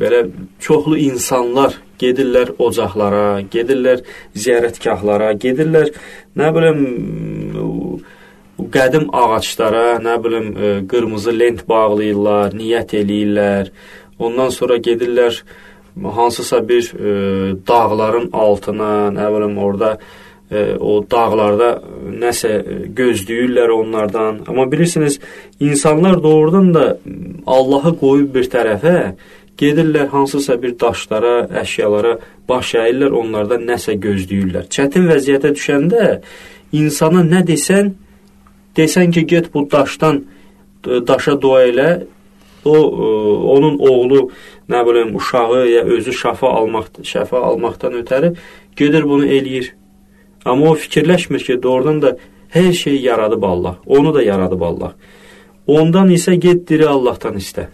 belə 0.00 0.26
çoxlu 0.60 0.98
insanlar 0.98 1.78
gedirlər 1.98 2.52
ocaqlara, 2.58 3.40
gedirlər 3.52 4.02
ziyarətgahlara, 4.36 5.32
gedirlər 5.40 5.92
nə 6.36 6.50
bilim 6.54 6.80
qədim 8.72 9.08
ağaclara, 9.12 9.98
nə 10.02 10.16
bilim 10.24 10.50
e, 10.56 10.72
qırmızı 10.90 11.32
lent 11.38 11.64
bağlayırlar, 11.68 12.54
niyyət 12.56 12.94
eləyirlər. 13.00 13.72
Ondan 14.18 14.48
sonra 14.48 14.76
gedirlər 14.76 15.42
hansısa 16.02 16.62
bir 16.68 16.92
e, 16.94 17.10
dağların 17.68 18.30
altına, 18.32 18.92
nə 19.16 19.28
bilim 19.34 19.58
orada 19.58 19.96
e, 19.96 20.25
o 20.78 21.00
dağlarda 21.10 21.70
nəsə 22.06 22.52
gözləyirlər 22.94 23.72
onlardan. 23.74 24.44
Amma 24.46 24.72
bilirsiniz, 24.72 25.18
insanlar 25.60 26.22
doğrudan 26.22 26.74
da 26.74 26.98
Allahı 27.46 27.96
qoyub 27.98 28.34
bir 28.34 28.46
tərəfə, 28.52 29.14
gedirlər 29.58 30.06
hansısa 30.12 30.62
bir 30.62 30.76
daşlara, 30.78 31.48
əşyalara 31.62 32.16
baş 32.48 32.74
əyirlər, 32.78 33.14
onlardan 33.20 33.66
nəsə 33.66 33.96
gözləyirlər. 34.02 34.68
Çətin 34.70 35.08
vəziyyətə 35.10 35.54
düşəndə 35.56 36.10
insana 36.72 37.24
nə 37.26 37.42
desən, 37.46 37.94
desən 38.76 39.10
ki, 39.14 39.26
get 39.26 39.54
bu 39.54 39.66
daşdan 39.70 40.22
daşa 40.84 41.34
dua 41.42 41.64
elə, 41.66 41.90
o 42.66 42.76
onun 43.56 43.78
oğlu, 43.78 44.28
nə 44.70 44.82
bilim, 44.86 45.14
uşağı 45.16 45.66
ya 45.70 45.82
özü 45.96 46.14
şəfa 46.14 46.50
almaq, 46.60 47.02
şəfa 47.02 47.42
almaqdan 47.50 47.98
ötəri 48.02 48.32
gedir 48.76 49.06
bunu 49.08 49.26
eləyir. 49.26 49.72
Amma 50.46 50.70
o 50.70 50.74
fikirləşmir 50.78 51.42
ki, 51.42 51.58
doğrudan 51.62 52.00
da 52.02 52.16
hər 52.54 52.72
şeyi 52.72 53.02
yaradıb 53.02 53.42
Allah. 53.42 53.78
Onu 53.86 54.14
da 54.14 54.22
yaradıb 54.22 54.62
Allah. 54.62 54.94
Ondan 55.66 56.12
isə 56.14 56.36
get 56.38 56.68
diri 56.68 56.86
Allahdan 56.86 57.40
istə. 57.40 57.66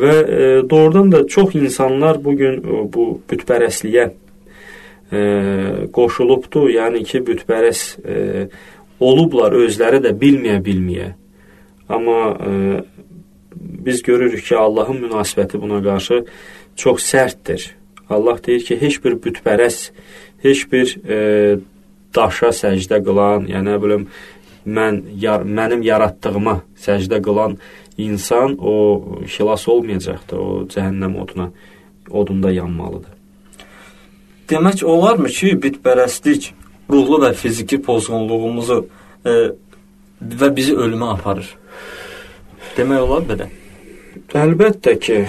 Və 0.00 0.12
e, 0.14 0.44
doğrudan 0.70 1.10
da 1.12 1.26
çox 1.26 1.54
insanlar 1.58 2.20
bu 2.24 2.36
gün 2.38 2.60
e, 2.62 2.84
bu 2.92 3.06
bütpərəstliyə 3.30 4.04
e, 4.10 5.22
qoşulubdu. 5.92 6.68
Yəni 6.76 7.02
ki, 7.04 7.24
bütpərəs 7.26 7.82
e, 8.06 8.46
olublar 9.02 9.56
özləri 9.58 10.00
də 10.06 10.14
bilməyə-bilməyə. 10.22 11.10
Amma 11.90 12.20
e, 12.38 12.54
biz 13.58 14.02
görürük 14.06 14.46
ki, 14.46 14.56
Allahın 14.56 15.02
münasibəti 15.08 15.60
buna 15.60 15.82
qarşı 15.82 16.22
çox 16.76 17.02
sərtdir. 17.10 17.72
Allah 18.10 18.38
deyir 18.46 18.64
ki, 18.66 18.78
heç 18.80 19.02
bir 19.04 19.18
bütpərəs, 19.26 19.90
heç 20.42 20.66
bir 20.72 20.96
e, 21.08 21.58
daşa 22.14 22.50
səcdə 22.62 23.00
qılan, 23.04 23.46
yəni 23.50 23.70
nə 23.70 23.78
bilim 23.82 24.06
mən 24.66 25.02
yar, 25.20 25.44
mənim 25.44 25.82
yaratdığıma 25.84 26.60
səcdə 26.80 27.20
qılan 27.24 27.56
insan 27.98 28.56
o 28.58 28.74
xilas 29.26 29.68
olmayacaqdır. 29.68 30.38
O 30.38 30.66
cəhənnəm 30.72 31.16
oduna 31.22 31.50
odunda 32.10 32.50
yanmalıdır. 32.52 33.14
Demək 34.50 34.84
olarmı 34.84 35.28
ki, 35.30 35.54
bütpərəstlik 35.62 36.50
ruhlu 36.90 37.20
və 37.22 37.32
fiziki 37.38 37.78
pozğunluğumuzu 37.86 38.78
e, 39.24 39.34
və 40.20 40.48
bizi 40.56 40.74
ölümə 40.74 41.12
aparır? 41.14 41.46
Demək 42.76 43.04
olar 43.06 43.26
belə. 43.28 43.46
Əlbəttə 44.34 44.96
ki, 44.98 45.20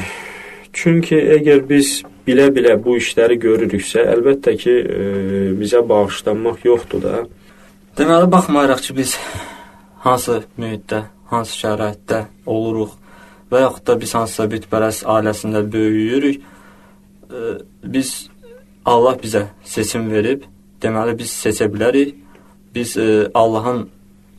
çünki 0.73 1.19
əgər 1.37 1.61
biz 1.69 2.01
bilə-bilə 2.27 2.75
bu 2.83 2.97
işləri 2.99 3.37
görürüksə, 3.41 4.05
əlbəttə 4.15 4.55
ki, 4.61 4.73
e, 4.79 5.05
bizə 5.59 5.81
bağışlanmaq 5.89 6.65
yoxdur 6.65 7.03
da. 7.05 7.23
Deməli, 7.97 8.29
baxmayaraq 8.31 8.83
ki, 8.87 8.95
biz 8.97 9.17
hansı 10.05 10.41
mühitdə, 10.61 11.03
hansı 11.31 11.57
şəraitdə 11.63 12.25
oluruq 12.45 12.97
və 13.51 13.65
yaxud 13.65 13.87
da 13.87 13.97
biz 13.99 14.15
hansısa 14.15 14.47
bütpərəst 14.53 15.07
ailəsində 15.15 15.63
böyüyürük, 15.73 16.41
e, 16.41 17.55
biz 17.83 18.13
Allah 18.85 19.17
bizə 19.21 19.45
seçim 19.63 20.09
verib, 20.11 20.45
deməli 20.81 21.17
biz 21.17 21.33
seçə 21.43 21.67
bilərik. 21.73 22.15
Biz 22.75 22.97
e, 22.97 23.07
Allahın 23.33 23.89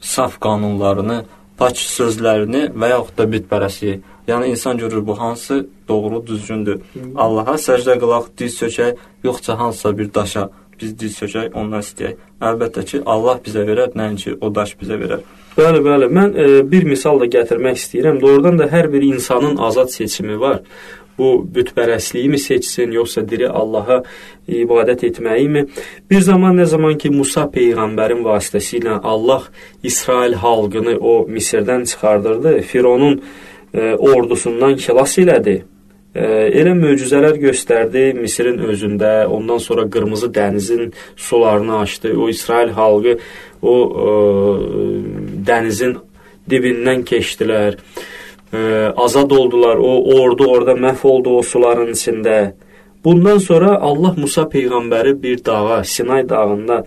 saf 0.01 0.39
qanunlarını, 0.41 1.23
pak 1.59 1.77
sözlərini 1.79 2.71
və 2.75 2.89
yaxud 2.95 3.19
da 3.19 3.27
bütpərəstliyi. 3.35 4.01
Yəni 4.29 4.47
insan 4.55 4.79
görür 4.79 5.07
bu 5.07 5.21
hansı 5.21 5.67
doğru, 5.89 6.27
düzgündür. 6.27 6.81
Allaha 7.17 7.57
səcdə 7.59 7.99
qılaq, 7.99 8.31
diz 8.39 8.59
çökək, 8.61 8.97
yoxsa 9.25 9.59
hansısa 9.59 9.99
bir 9.99 10.15
daşa 10.15 10.49
biz 10.81 10.99
diz 10.99 11.19
çökək, 11.19 11.53
ondan 11.55 11.83
istəyək. 11.83 12.19
Əlbəttə 12.43 12.85
ki, 12.85 13.03
Allah 13.07 13.39
bizə 13.45 13.67
verər, 13.67 13.93
nəinki 13.99 14.37
o 14.41 14.51
daş 14.55 14.75
bizə 14.81 14.99
verər. 14.99 15.23
Bəli, 15.57 15.83
bəli. 15.85 16.09
Mən 16.19 16.35
e, 16.35 16.47
bir 16.73 16.87
misal 16.89 17.21
da 17.21 17.29
gətirmək 17.31 17.79
istəyirəm. 17.79 18.19
Doğrudan 18.23 18.59
da 18.59 18.67
hər 18.73 18.89
bir 18.93 19.03
insanın 19.03 19.57
azad 19.57 19.93
seçimi 19.95 20.41
var 20.41 20.63
bu 21.19 21.47
bütpərəstliyimi 21.55 22.39
seçsin, 22.39 22.93
yoxsa 22.97 23.23
diri 23.29 23.49
Allaha 23.49 24.01
ibadət 24.49 25.05
etməyimi? 25.11 25.67
Bir 26.11 26.21
zaman 26.25 26.57
nə 26.59 26.67
zaman 26.67 26.97
ki 26.99 27.13
Musa 27.13 27.45
peyğəmbərin 27.53 28.25
vasitəsilə 28.27 28.99
Allah 29.13 29.49
İsrail 29.83 30.39
xalqını 30.41 30.97
o 30.99 31.15
Misirdən 31.29 31.85
çıxardırdı, 31.91 32.61
Fironun 32.71 33.21
ordusundan 33.73 34.77
xilas 34.77 35.19
elədi. 35.19 35.63
E, 36.13 36.25
elə 36.61 36.75
möcüzələr 36.77 37.39
göstərdi 37.41 38.11
Misirin 38.19 38.59
özündə, 38.69 39.25
ondan 39.33 39.61
sonra 39.65 39.87
Qırmızı 39.91 40.29
dənizin 40.35 40.91
sularını 41.17 41.79
açdı. 41.79 42.13
O 42.19 42.29
İsrail 42.29 42.75
xalqı 42.77 43.19
o 43.63 43.75
e, 44.05 44.11
dənizin 45.49 45.97
dibindən 46.51 47.07
keçdilər 47.09 47.79
e, 48.53 48.61
azad 48.97 49.31
oldular. 49.31 49.81
O 49.81 50.21
ordu 50.21 50.51
orada 50.53 50.77
məhv 50.77 51.07
oldu 51.09 51.39
o 51.39 51.43
suların 51.43 51.95
içində. 51.97 52.53
Bundan 53.05 53.39
sonra 53.39 53.79
Allah 53.81 54.13
Musa 54.17 54.43
peyğəmbəri 54.43 55.17
bir 55.23 55.41
dağa, 55.45 55.81
Sinay 55.85 56.29
dağında 56.29 56.85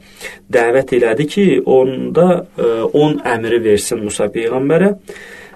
dəvət 0.53 0.93
elədi 0.95 1.25
ki, 1.27 1.47
onda 1.65 2.45
10 2.93 3.17
e, 3.17 3.33
əmri 3.33 3.63
versin 3.63 4.05
Musa 4.05 4.29
peyğəmbərə. 4.31 4.93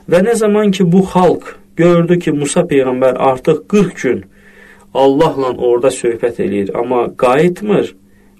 Və 0.09 0.23
nə 0.25 0.33
zaman 0.35 0.71
ki 0.73 0.87
bu 0.91 1.03
xalq 1.05 1.55
gördü 1.77 2.19
ki, 2.19 2.31
Musa 2.31 2.65
peyğəmbər 2.65 3.17
artıq 3.17 3.63
40 3.69 4.01
gün 4.01 4.23
Allahla 4.93 5.53
orada 5.53 5.91
söhbət 5.93 6.41
eləyir, 6.41 6.71
amma 6.77 7.07
qayıtmır. 7.17 7.93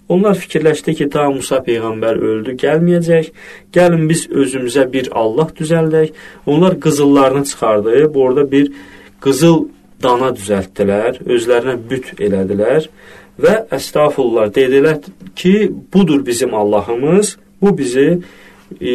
Onlar 0.09 0.33
fikirləşdi 0.41 0.95
ki, 0.97 1.09
ta 1.13 1.27
Musa 1.29 1.59
peyğəmbər 1.65 2.17
öldü, 2.29 2.55
gəlməyəcək. 2.63 3.29
Gəlin 3.75 4.07
biz 4.09 4.25
özümüzə 4.29 4.87
bir 4.93 5.11
Allah 5.13 5.51
düzəldək. 5.59 6.15
Onlar 6.45 6.79
qızıllarını 6.79 7.45
çıxardı. 7.45 8.11
Orada 8.15 8.51
bir 8.51 8.71
qızıl 9.21 9.67
dana 10.03 10.33
düzəltdilər, 10.33 11.21
özlərinə 11.27 11.77
büt 11.89 12.13
elədilər 12.17 12.89
və 13.39 13.55
əstəğfurullah 13.77 14.49
dedilər 14.55 15.03
ki, 15.35 15.71
budur 15.93 16.25
bizim 16.25 16.53
Allahımız. 16.55 17.37
Bu 17.61 17.77
bizi 17.77 18.07
e, 18.81 18.93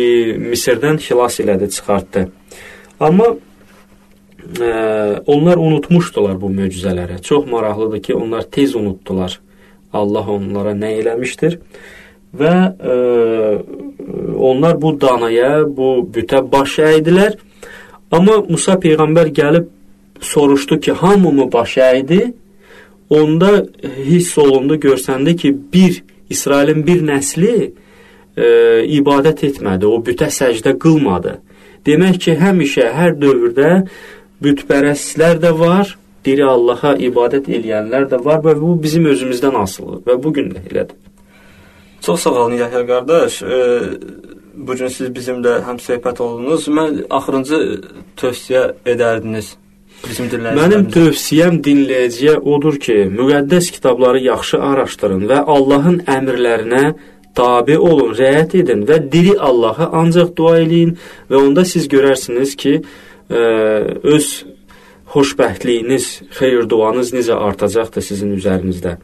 Misirdən 0.51 0.99
xilas 1.07 1.39
elədi, 1.41 1.71
çıxartdı. 1.71 2.29
Amma 3.01 3.37
e, 4.61 4.69
onlar 5.27 5.57
unutmuşdular 5.57 6.41
bu 6.41 6.51
möcüzələri. 6.51 7.23
Çox 7.23 7.47
maraqlıdır 7.47 8.03
ki, 8.03 8.15
onlar 8.15 8.43
tez 8.43 8.75
unutdular. 8.77 9.41
Allah 9.93 10.31
onlara 10.31 10.75
nə 10.75 10.95
eləmişdir. 11.01 11.59
Və 12.39 12.55
e, 12.93 12.95
onlar 14.39 14.81
bu 14.83 15.01
danaya, 15.01 15.63
bu 15.67 16.09
bütə 16.15 16.43
baş 16.53 16.79
əydilər. 16.79 17.37
Amma 18.13 18.41
Musa 18.49 18.75
peyğəmbər 18.79 19.31
gəlib 19.35 19.71
soruşdu 20.21 20.81
ki, 20.81 20.93
hamı 20.93 21.33
mı 21.33 21.53
baş 21.53 21.77
əydi? 21.77 22.33
Onda 23.11 23.67
hiss 24.05 24.39
olundu, 24.39 24.77
görsəndi 24.77 25.37
ki, 25.37 25.57
bir 25.73 26.03
İsrailin 26.31 26.87
bir 26.87 27.03
nəsli 27.07 27.55
e, 28.37 28.47
ibadət 28.99 29.45
etmədi, 29.51 29.87
o 29.87 30.01
bütə 30.03 30.31
səcdə 30.33 30.79
qılmadı. 30.79 31.39
Demək 31.87 32.21
ki, 32.27 32.37
həmişə, 32.41 32.89
hər 32.97 33.17
dövrdə 33.21 33.71
bütpərəstlər 34.45 35.41
də 35.43 35.53
var, 35.59 35.97
diri 36.25 36.45
Allaha 36.49 36.95
ibadət 36.97 37.51
eləyənlər 37.53 38.09
də 38.13 38.21
var 38.25 38.41
və 38.45 38.55
bu 38.61 38.77
bizim 38.83 39.09
özümüzdən 39.13 39.59
asılıdır 39.63 40.07
və 40.09 40.23
bu 40.25 40.33
gün 40.39 40.55
də 40.55 40.65
elədir. 40.71 40.97
Çox 42.05 42.21
sağ 42.21 42.31
olun 42.45 42.57
Yahya 42.61 42.87
qardaş. 42.87 43.43
E, 43.43 43.59
bu 44.55 44.77
gün 44.79 44.91
siz 44.93 45.11
bizimlə 45.17 45.59
həm 45.69 45.81
söhbət 45.81 46.21
oldunuz. 46.25 46.69
Mən 46.69 47.05
axırıncı 47.11 47.61
tövsiyə 48.21 48.65
edərdiniz 48.93 49.55
bizim 50.05 50.29
dinləyicilərimizə. 50.33 50.61
Mənim 50.61 50.85
tövsiyəm 50.97 51.61
dinləyiciyə 51.65 52.37
odur 52.55 52.77
ki, 52.87 52.99
müqəddəs 53.19 53.71
kitabları 53.77 54.21
yaxşı 54.27 54.61
araşdırın 54.71 55.25
və 55.31 55.41
Allahın 55.57 56.01
əmrlərinə 56.17 56.85
tabe 57.35 57.79
olun, 57.79 58.15
rəayət 58.15 58.59
edin 58.63 58.85
və 58.89 59.01
diri 59.13 59.35
Allaha 59.39 59.91
ancaq 60.01 60.35
dua 60.37 60.59
eləyin 60.63 60.95
və 61.31 61.41
onda 61.41 61.65
siz 61.69 61.89
görərsiniz 61.91 62.55
ki, 62.61 62.75
ə, 62.81 63.39
e, 63.39 63.45
öz 64.15 64.29
xoşbəxtliyiniz, 65.15 66.07
xeyir 66.39 66.69
duanız 66.71 67.13
necə 67.15 67.39
artacaqdır 67.49 68.07
sizin 68.09 68.35
üzərinizdə. 68.39 68.97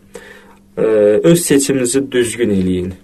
Ə, 0.76 0.87
öz 1.30 1.42
seçiminizi 1.42 2.04
düzgün 2.12 2.54
eləyin. 2.54 2.94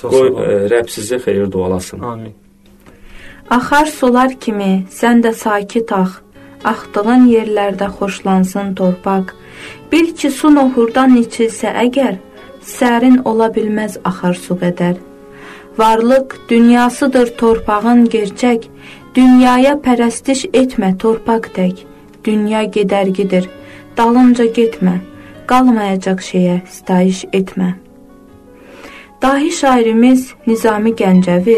Çox 0.00 0.10
Qoy 0.12 0.32
ə, 0.32 0.48
e, 0.48 0.58
Rəbb 0.72 0.90
sizi 0.92 1.20
xeyir 1.22 1.52
dualasın. 1.52 2.00
Amin. 2.00 2.34
Axar 3.52 3.90
sular 3.92 4.32
kimi 4.40 4.86
sən 4.90 5.20
də 5.24 5.34
sakit 5.36 5.92
ax. 5.92 6.20
Axdığın 6.64 7.26
yerlərdə 7.28 7.90
xoşlansın 7.98 8.72
torpaq. 8.78 9.34
Bil 9.92 10.14
ki, 10.16 10.30
su 10.32 10.48
nohurdan 10.48 11.12
içilsə 11.20 11.74
əgər, 11.84 12.16
sərin 12.66 13.20
ola 13.24 13.50
bilməz 13.54 13.98
axar 14.04 14.34
su 14.34 14.56
qədər. 14.60 14.96
Varlıq 15.78 16.36
dünyasıdır 16.48 17.34
torpağın 17.36 18.04
gerçək. 18.08 18.68
Dünyaya 19.14 19.74
pərəstiş 19.84 20.48
etmə 20.52 20.94
torpaq 20.98 21.50
tək. 21.56 21.84
Dünya 22.24 22.64
gedər 22.76 23.10
gedir, 23.14 23.48
dalınca 23.96 24.46
getmə, 24.58 24.98
qalmayacaq 25.46 26.22
şeyə 26.24 26.60
sitayiş 26.70 27.24
etmə. 27.32 27.74
Dahi 29.22 29.50
şairimiz 29.52 30.26
Nizami 30.46 30.92
Gəncəvi 30.98 31.56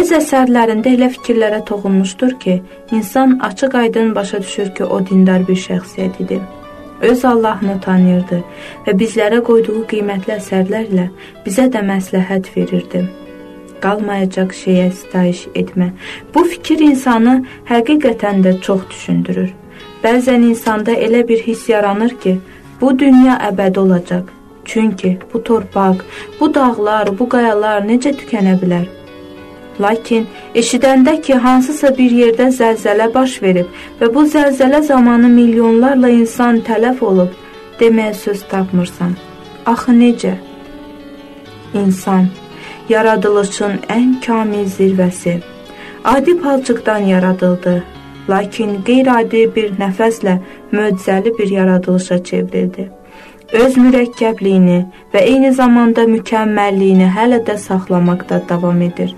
öz 0.00 0.10
əsərlərində 0.18 0.90
elə 0.96 1.08
fikirlərə 1.14 1.62
toxunmuşdur 1.68 2.34
ki, 2.42 2.58
insan 2.92 3.38
açıq-aydın 3.48 4.14
başa 4.14 4.42
düşür 4.42 4.74
ki, 4.74 4.84
o 4.84 5.00
dindar 5.06 5.46
bir 5.48 5.56
şəxsiyyət 5.68 6.22
idi. 6.24 6.40
Öz 7.00 7.24
Allahını 7.24 7.80
tanıyırdı 7.80 8.40
və 8.86 8.94
bizlərə 9.00 9.42
qoyduğu 9.44 9.84
qiymətli 9.90 10.36
əsərlərlə 10.38 11.06
bizə 11.44 11.68
də 11.72 11.82
məsləhət 11.84 12.48
verirdi. 12.56 13.04
Qalmayacaq 13.84 14.54
şeyə 14.56 14.88
sitayiş 14.90 15.46
etmə. 15.54 15.90
Bu 16.34 16.44
fikir 16.44 16.80
insanı 16.80 17.42
həqiqətən 17.68 18.40
də 18.46 18.56
çox 18.60 18.88
düşündürür. 18.90 19.52
Bəzən 20.04 20.48
insanda 20.48 20.92
elə 20.92 21.22
bir 21.28 21.42
hiss 21.44 21.68
yaranır 21.68 22.16
ki, 22.22 22.38
bu 22.80 22.98
dünya 22.98 23.36
əbədi 23.50 23.78
olacaq. 23.78 24.32
Çünki 24.64 25.18
bu 25.32 25.42
torpaq, 25.44 26.00
bu 26.40 26.54
dağlar, 26.54 27.18
bu 27.18 27.28
qayalar 27.28 27.84
necə 27.86 28.16
tükənə 28.16 28.56
bilər? 28.62 28.86
Lakin 29.80 30.26
eşidəndə 30.54 31.20
ki, 31.22 31.34
hansısa 31.46 31.92
bir 31.98 32.10
yerdə 32.20 32.48
zəlzələ 32.58 33.08
baş 33.14 33.40
verib 33.42 33.66
və 34.00 34.12
bu 34.14 34.24
zəlzələ 34.34 34.82
zamanı 34.82 35.28
milyonlarla 35.28 36.08
insan 36.20 36.62
tələf 36.68 37.02
olub, 37.02 37.34
deməyə 37.80 38.14
söz 38.14 38.46
tapmırsan. 38.50 39.16
Axı 39.66 39.92
necə? 39.92 40.36
İnsan, 41.74 42.30
yaradılışın 42.88 43.82
ən 43.98 44.16
kamil 44.26 44.64
zirvəsi, 44.78 45.40
adi 46.04 46.40
palçıqdan 46.40 47.12
yaradıldı 47.12 47.82
lakin 48.28 48.80
qeyri-adi 48.86 49.42
bir 49.56 49.74
nəfəslə 49.80 50.38
möcüzəli 50.72 51.32
bir 51.38 51.50
yaradılışa 51.58 52.22
çevrildi. 52.24 52.88
Öz 53.52 53.76
mürəkkəbliyini 53.78 54.80
və 55.12 55.22
eyni 55.22 55.52
zamanda 55.54 56.06
mükəmməlliyini 56.10 57.06
hələ 57.18 57.44
də 57.46 57.56
saxlamaqda 57.66 58.42
davam 58.48 58.82
edir. 58.82 59.14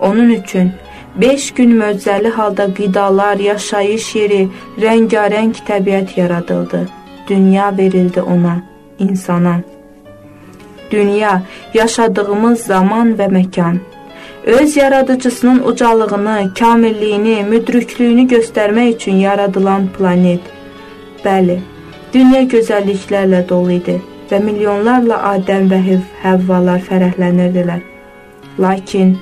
Onun 0.00 0.30
üçün 0.30 0.72
5 1.16 1.50
gün 1.54 1.80
möcüzəli 1.80 2.30
halda 2.30 2.74
qidalar, 2.74 3.36
yaşayış 3.36 4.14
yeri, 4.14 4.48
rəngarəng 4.78 5.54
təbiət 5.68 6.16
yaradıldı. 6.16 6.88
Dünya 7.28 7.76
verildi 7.78 8.22
ona, 8.22 8.62
insana. 8.98 9.60
Dünya 10.90 11.42
yaşadığımız 11.74 12.60
zaman 12.60 13.14
və 13.18 13.28
məkan 13.30 13.76
öz 14.44 14.76
yaradıcısının 14.76 15.62
ucalığını, 15.62 16.54
kamilliyini, 16.58 17.44
müdrikliyini 17.44 18.28
göstərmək 18.28 18.94
üçün 18.94 19.16
yaradılan 19.16 19.88
planet. 19.98 20.40
Bəli, 21.24 21.60
dünya 22.14 22.42
gözəlliklərlə 22.42 23.48
dolu 23.48 23.76
idi 23.76 23.98
və 24.30 24.40
milyonlarla 24.44 25.20
Adəm 25.34 25.68
və 25.70 25.80
Həvvalar 26.22 26.80
fərəhlənirdilər. 26.88 27.82
Lakin 28.60 29.18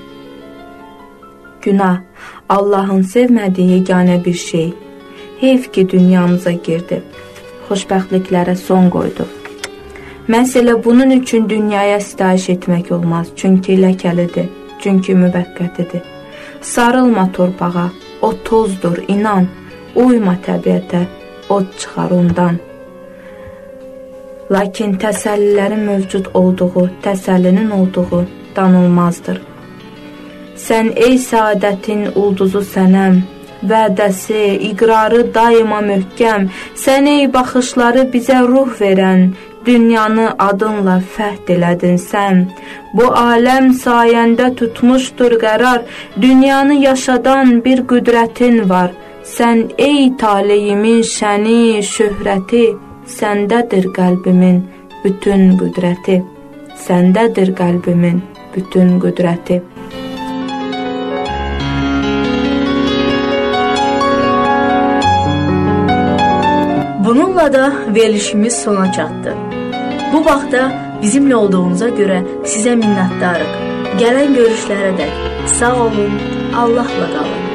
günah 1.69 2.03
Allahın 2.49 3.03
sevmədiyi 3.15 3.79
yeganə 3.79 4.21
bir 4.25 4.39
şey. 4.43 4.69
Heyf 5.41 5.73
ki, 5.73 5.89
dünyamıza 5.95 6.53
girdi. 6.69 7.03
Xoşbəxtliklərə 7.71 8.57
son 8.67 8.91
qoydu. 8.91 9.27
Məsələ 10.29 10.79
bunun 10.85 11.11
üçün 11.23 11.49
dünyaya 11.49 12.01
sitayiş 12.01 12.49
etmək 12.57 12.95
olmaz, 12.97 13.29
çünki 13.37 13.77
ləkəlidir 13.85 14.49
çünki 14.81 15.13
müvəqqətidir. 15.13 16.03
Sarılma 16.61 17.33
torpağa, 17.33 17.91
o 18.23 18.33
tozdur, 18.45 18.99
inan, 19.09 19.49
uyma 19.95 20.37
təbiətə, 20.47 21.05
od 21.49 21.69
çıxar 21.79 22.15
ondan. 22.15 22.59
Lakin 24.51 24.97
təsəllilərin 25.03 25.85
mövcud 25.91 26.33
olduğu, 26.35 26.89
təsəllinin 27.05 27.71
olduğu 27.71 28.25
danılmazdır. 28.57 29.41
Sən 30.67 30.93
ey 31.07 31.17
saadətin 31.31 32.09
ulduzu 32.23 32.63
sənəm, 32.75 33.21
vədəsi, 33.71 34.45
iqrarı 34.71 35.23
daima 35.35 35.81
möhkəm, 35.91 36.49
sən 36.85 37.07
ey 37.15 37.29
baxışları 37.35 38.09
bizə 38.15 38.41
ruh 38.51 38.73
verən, 38.81 39.23
Dünyanı 39.69 40.29
adınla 40.39 40.95
fəhd 41.15 41.51
elədin 41.55 41.99
sən. 42.01 42.39
Bu 42.97 43.09
aləm 43.23 43.67
sayəndə 43.83 44.47
tutmuşdur 44.59 45.35
qərar. 45.43 45.83
Dünyanı 46.23 46.75
yaşadan 46.89 47.65
bir 47.65 47.83
qüdrətin 47.91 48.69
var. 48.71 48.91
Sən 49.37 49.59
ey 49.89 50.13
taleyimin 50.23 51.03
şəni, 51.15 51.83
şöhrəti, 51.95 52.65
səndədir 53.19 53.91
qəlbimin 53.99 54.63
bütün 55.05 55.51
qüdrəti. 55.61 56.23
Səndədir 56.87 57.53
qəlbimin 57.61 58.23
bütün 58.55 58.97
qüdrəti. 59.05 59.61
Bununla 67.49 67.61
da 67.63 67.95
verilişimiz 67.95 68.63
sona 68.63 68.93
çatdı. 68.93 69.37
Bu 70.13 70.25
vaxtda 70.25 70.69
bizimlə 71.03 71.35
olduğunuza 71.35 71.89
görə 71.97 72.21
sizə 72.45 72.77
minnətdarıq. 72.77 73.57
Gələn 74.05 74.37
görüşlərə 74.37 74.95
dək 75.01 75.19
sağ 75.57 75.75
olun, 75.89 76.25
Allahla 76.53 77.13
qalın. 77.17 77.48